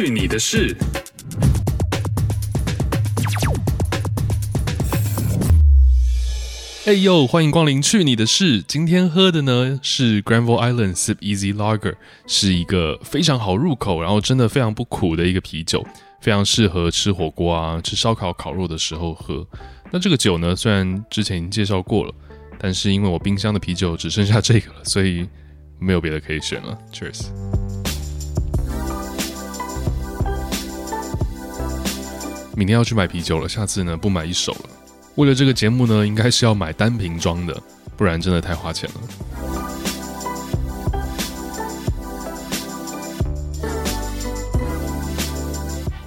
[0.00, 0.76] 去你的事！
[6.86, 8.62] 哎呦，欢迎光临去你的事！
[8.62, 11.96] 今天喝的呢是 Granville Island Sip Easy Lager，
[12.28, 15.84] 是一个非常好入口，然后真的非常不苦的一个啤酒，
[16.20, 19.44] 非常适合吃火锅啊、吃烧烤、烤肉的时候喝。
[19.90, 22.14] 那这个酒呢，虽然之前已经介绍过了，
[22.56, 25.28] 但是因为我冰箱的啤酒只剩下这个了，所以
[25.80, 26.78] 没有别的可以选了。
[26.92, 27.67] Cheers！
[32.58, 34.70] 明天要去买啤酒了，下次呢不买一手了。
[35.14, 37.56] 为了这个节目呢，应该是要买单瓶装的，
[37.96, 39.00] 不然真的太花钱了。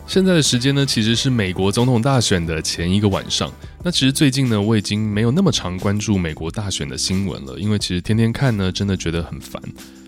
[0.05, 3.49] 现在的时间呢，其实是美国总统大选的前一个晚上。
[3.82, 9.62] 那其实最近呢，我已经没有那么常关注美国大选的新闻了，因为其实天天看呢，真的觉得很烦，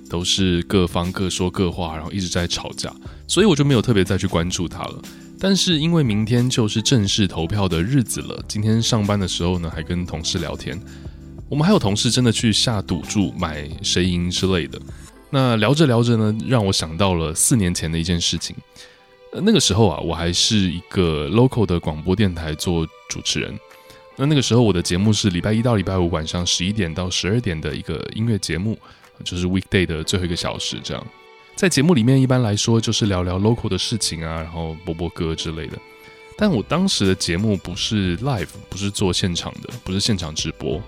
[0.10, 2.94] 都是各方各说各话，然后一直在吵架，
[3.30, 5.02] 所以我就没有特别再去关注它了。
[5.44, 10.80] 但是因为明天就是正式投票的日子了，今天上班的时候呢，还跟同事聊天，
[11.50, 14.80] 我们还有同事真的去下赌注买谁赢之类的。
[15.30, 18.56] 那聊着聊着呢，让我想到了四年前的一件事情。
[19.34, 23.54] 那个时候啊，我还是一个 local 的广播电台做主持人。
[24.16, 28.80] 那那个时候我的节目是礼拜一到礼拜五晚上十一点到十二点的一个音乐节目，
[29.26, 31.06] 就是 weekday 的最后一个小时这样。
[31.56, 35.78] 在节目里面，一般来说就是聊聊 local 的事情啊，然后播播歌之类的。
[36.36, 40.82] 但我当时的节目不是 live，不是做现场的，不是现场直播。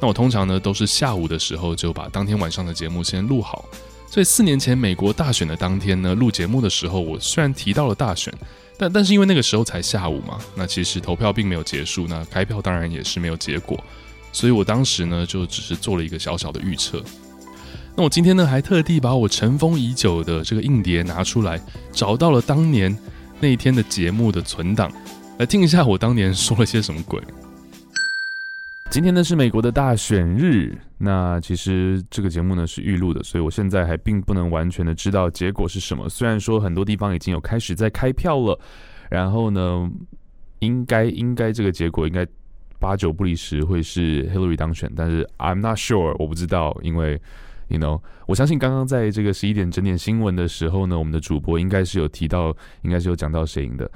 [0.00, 3.68] 那我通常呢都是下午的时候就把当天晚上的节目先录好。
[4.06, 8.32] 所以四年前美国大选的当天呢，录节目的时候，我虽然提到了大选，
[8.78, 13.82] 但但是因为那个时候才下午嘛，那其实投票并没有结束，那开票当然也是没有结果。
[14.32, 17.02] 所以我当时呢就只是做了一个小小的预测。
[17.94, 21.60] 那我今天呢，还特地把我尘封已久的这个硬碟拿出来，
[21.92, 22.96] 找到了当年
[23.38, 24.90] 那一天的节目的存档，
[25.38, 27.20] 来听一下我当年说了些什么鬼。
[28.90, 36.08] 今天呢是美国的大选日，那其实这个节目呢是预录的，所以我现在还并不能完全的知道结果是什么。
[36.08, 38.58] 虽然说很多地方已经有开始在开票了，
[39.10, 39.90] 然后呢，
[40.60, 42.26] 应该应该这个结果应该
[42.78, 47.20] 八九不离十会是 Hillary 当选，但是 I'm not sure，我不知道，因为。
[47.72, 53.90] You know，我相信刚刚在这个十一点整点新闻的时候呢，我们的主播应该是有提到，应该是有讲到谁赢的。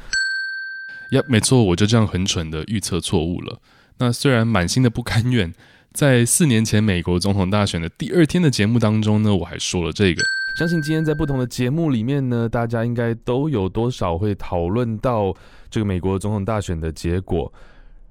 [1.11, 3.61] 呀，没错，我就这样很蠢的预测错误了。
[3.99, 5.53] 那虽然满心的不甘愿，
[5.93, 10.23] 在四年前美国总统大选的第二天的节目当中呢，我还说了这个。
[10.59, 15.37] 相信今天在不同的节目里面呢，大家应该都有多少会讨论到
[15.69, 17.53] 这个美国总统大选的结果。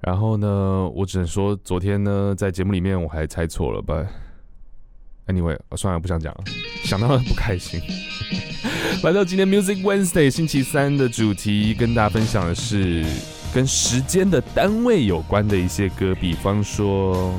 [0.00, 4.06] 然后呢，我只能说，昨天呢，在节目里面我还猜错了吧。
[5.26, 6.44] Anyway，算了，不想讲了，
[6.84, 7.80] 想到了不开心。
[9.02, 13.04] 来到今天 Music Wednesday 星期三的主题，跟大家分享的是
[13.52, 17.34] 跟时间的单位有关的一些歌，比方说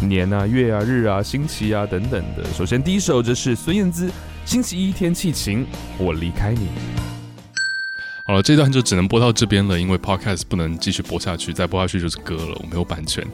[0.00, 2.44] 年啊、月啊、日啊、星期啊等等的。
[2.54, 4.08] 首先第一首就是孙燕姿
[4.44, 5.64] 《星期一天气晴》，
[5.98, 6.68] 我离开你。
[8.28, 13.26] 好了，这段就只能播到这边了，因为 podcast 不能继续播下去，再播下去就是歌了，我没有版权。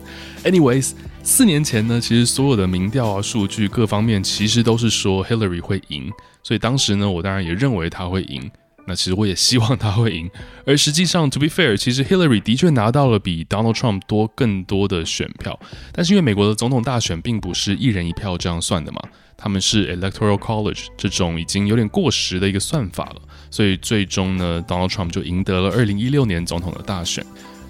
[0.45, 0.93] Anyways，
[1.25, 6.13] 四年前呢，其实所有的民调啊、数据各方面其实都是说 Hillary 会赢，
[6.45, 8.49] 所以当时呢，我当然也认为他会赢。
[8.87, 10.31] 那其实我也希望他会赢，
[10.67, 15.59] 而实际上，to be fair，其实 Hillary 的确拿到了比 Donald Trump 多更多的选票，
[15.91, 19.01] 但是因为美国的总统大选并不是一人一票这样算的嘛，
[19.39, 27.25] 他们是 Electoral College 这种已经有点过时的一个算法了，所以最终呢，Donald Trump 就赢得了二零一六年总统的大选。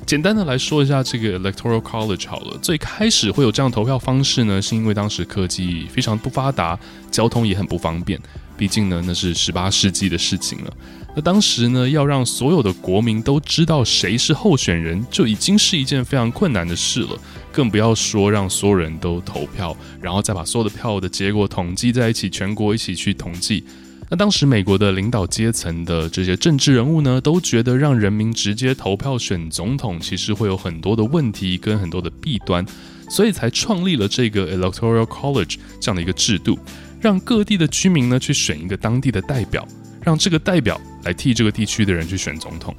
[0.05, 6.79] 简单的来说一下这个 Electoral College 好了，最开始会有这样投票方式呢，是因为当时科技非常不发达，
[7.11, 8.21] 交通也很不方便。
[8.57, 10.73] 毕竟呢，那是十八世纪的事情了。
[11.17, 17.11] 那当时呢，要让所有的国民都知道谁是候选人，就已经是一件非常困难的事了。
[17.53, 23.63] 更不要说让所有人都投票，然后再把所有的票的结果统计在一起，全国一起去统计。
[24.11, 32.67] 那当时美国的领导阶层的这些政治人物呢，都觉得让人民直接投票选总统，其实会有很多的问题跟很多的弊端，
[33.09, 36.59] 所以才创立了这个 Electoral College 这样的一个制度。
[37.01, 39.67] 让各地的居民呢去选一个当地的代表，
[40.03, 42.75] 让这个代表来替这个地区的人去选总统。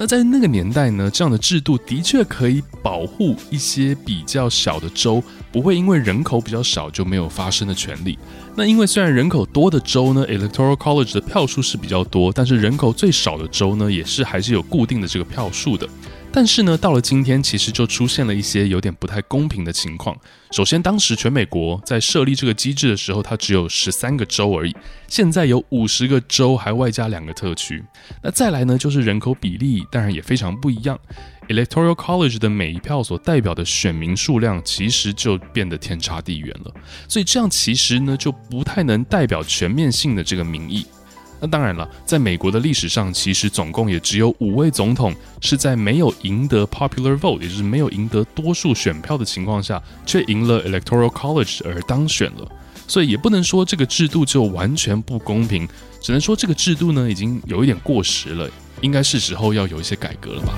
[0.00, 5.20] 那在那个年代呢，这样的制度的确可以保护一些比较小的州，
[5.50, 8.16] 不会因为人口比较少就没有发生的权利。
[8.54, 15.88] 那因为虽然人口多的州呢，Electoral College 的票数是比较多，但是人口最少的州呢，也是还是有固定的这个票数的。
[16.38, 20.16] 但是呢，到了今天，其实就出现了一些有点不太公平的情况。
[20.52, 24.72] 首先，当时全美国在设立这个机制的时候，它只有十三个州而已，
[25.08, 27.84] 现在有五十个州，还外加两个特区。
[28.22, 30.96] 那再来呢，就是人口比例，当然也非常不一样。
[31.48, 36.72] Electoral College 的每一票所代表的选民数量，其实就变得天差地远了。
[37.08, 40.86] 所以这样其实呢，就不太能代表全面性的这个民意。
[41.40, 52.48] 那当然了，在美国的历史上，其实总共也只有五位总统是在没有赢得 popular vote，也就是没有赢得多数选票的情况下，却赢了 Electoral College 而当选了。
[52.86, 55.68] 所以也不能说这个制度就完全不公平，
[56.00, 58.48] 只能说这个制度呢已经有一点过时了，
[58.80, 60.54] 应该是时候要有一些改革了吧。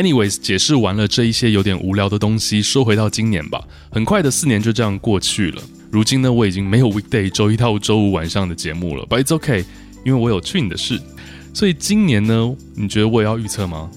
[0.00, 3.62] Anyways，解释完了这一些有点无聊的东西，说回到今年吧。
[3.92, 5.62] 很快的四年就这样过去了。
[5.90, 9.62] 如今呢，我已经没有 weekday 周一到周五晚上的节目了，But it's okay，
[10.02, 10.98] 因为我有去你的事。
[11.52, 13.90] 所以今年呢，你觉得我也要预测吗？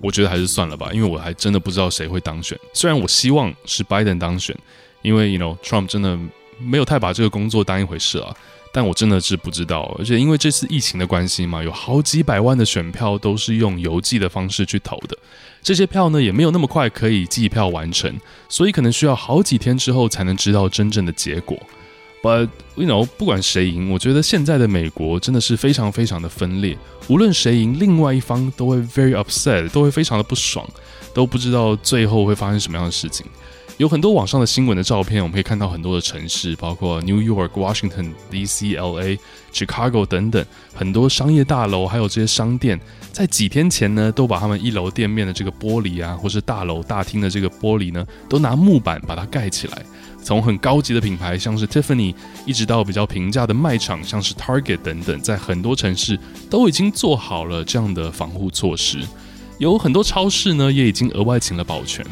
[0.00, 2.58] 我觉得还是算了吧，因为我还真的不知道谁会当选。
[2.72, 4.56] 虽然我希望是 Biden 当选，
[5.02, 6.18] 因为 you know Trump 真的
[6.58, 8.34] 没有太把这个工作当一回事啊。
[8.76, 15.16] 但我真的是不知道，而且因为这次疫情的关系嘛，有好几百万的选票都是用邮寄的方式去投的，
[15.62, 18.12] 这些票呢也没有那么快可以计票完成，
[18.48, 21.56] 所以可能需要好几天之后才能知道真正的结果。
[22.20, 26.76] But you know，不管谁赢，我觉得现在的美国真的是非常非常的分裂，
[27.06, 30.68] 无论谁赢，另外一方都会 very upset，都会非常的不爽，
[31.14, 33.24] 都不知道最后会发生什么样的事情。
[33.76, 39.18] 有很多网上的新闻的照片，我们可以看到很多的城市，包括 New York、Washington D.C.、L.A.、
[39.52, 42.78] Chicago 等等，很多商业大楼还有这些商店，
[43.10, 49.82] 在几天前呢，都把他们一楼店面的这个玻璃啊，或是大楼大厅的这个玻璃呢，都拿木板把它盖起来。
[50.22, 52.14] 从很高级的品牌，像是 Tiffany，
[52.46, 56.16] 一直到比较平价的卖场，像是 Target 等等，在很多城市
[56.48, 59.00] 都已经做好了这样的防护措施。
[59.58, 62.06] 有很多超市呢，也已经额外请了保全。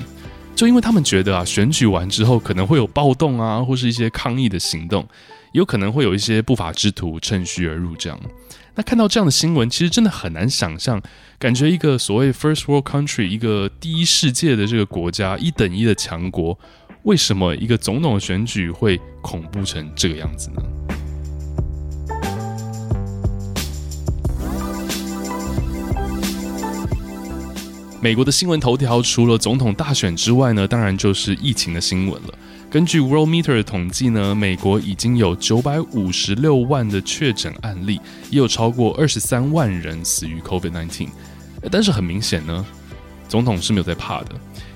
[0.55, 5.05] 就因为他们觉得啊，选举完之后可能会有暴动啊，或是一些抗议的行动，
[5.53, 7.97] 有可能会有一些不法之徒趁虚而入。
[7.97, 8.21] 这样，
[8.77, 11.03] 那看到这样的新闻，其实真的很难想象，
[11.39, 16.57] 感觉一个所谓 First World Country，一个第一世界的这个国家，一等一的强国，
[17.03, 20.63] 为什么一个总统的选举会恐怖成这个样子呢？
[28.03, 32.35] 美国的新闻头条除了总统大选之外呢，当然就是疫情的新闻了。
[32.69, 41.07] 根据 World Meter 的统计呢，美国已经有九百五十六万的确诊案例，也有超过二十三万人死于 COVID-19。
[41.71, 42.67] 但是很明显呢，
[43.29, 44.31] 总统是没有在怕的，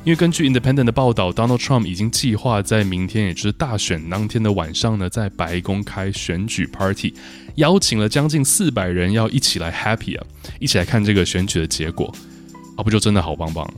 [0.05, 7.13] 因为根据 Independent 的报道，Donald Trump 已经计划在明天，也就是大选当天的晚上呢，在白宫开选举 party，
[7.57, 10.25] 邀请了将近四百人要一起来 happy 啊，
[10.61, 12.15] 一起来看这个选举的结果。
[12.77, 13.69] 啊，不就真的好棒棒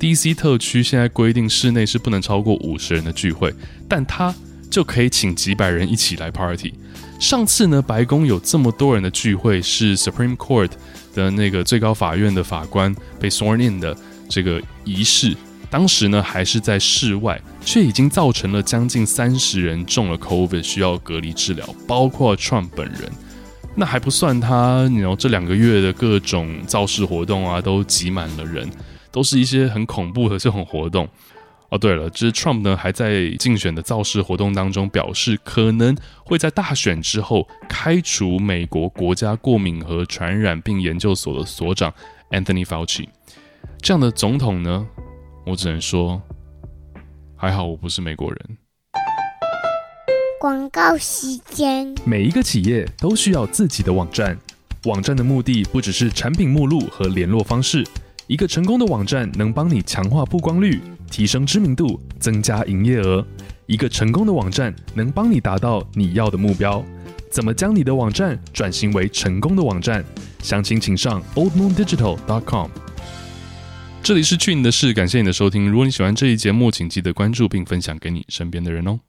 [0.00, 3.54] ？DC 特区现在规定室内是不能超过五十人的聚会，
[3.88, 4.34] 但他
[4.70, 6.74] 就可以请几百人一起来 party。
[7.20, 10.70] 上次呢，白宫有这么多人的聚会，是 Supreme Court
[11.14, 13.96] 的那个最高法院的法官被 sworn in 的
[14.28, 15.34] 这个仪式，
[15.70, 23.10] 当时呢还是在室外，却已经造成了将近三十人中了 COVID，需要隔离治疗，包括 Trump 本人。
[23.76, 28.70] 那还不算他，你知道这两个月的各种造势活动啊，都挤满了人，
[29.10, 31.08] 都是一些很恐怖的这种活动。
[31.70, 41.92] 哦，对了，这 Trump 呢还在竞选的造势活动当中表示，可能会在大选之后开除美国国家过敏和传染病研究所的所长
[42.30, 43.08] Anthony Fauci。
[43.82, 44.86] 这样的总统呢，
[45.44, 46.22] 我只能说，
[47.34, 48.58] 还好我不是美国人。
[50.44, 51.94] 广告时间。
[52.04, 54.38] 每一个企业都需要自己的网站，
[54.82, 57.82] 网站的目的不只是产品目录和联络方式。
[58.26, 63.26] 一个成功的网站能帮你强化曝光率、提升知名度、增加营业额。
[63.64, 66.84] 一个成功的网站能帮你达到你要的目标。
[67.30, 70.04] 怎么将你的网站转型为成功的网站？
[70.42, 72.68] 详情请上 oldmoondigital.com。
[74.02, 75.70] 这里是去你的事，感谢你的收听。
[75.70, 79.00] 如果你喜欢这一节目，请记得关注并分享给你身边的人哦。